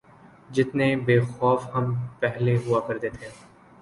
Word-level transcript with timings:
جتنے 0.49 0.87
بے 1.05 1.19
خوف 1.31 1.61
ہم 1.75 1.85
پہلے 2.19 2.57
ہوا 2.57 2.79
کرتے 2.87 3.09
تھے۔ 3.09 3.29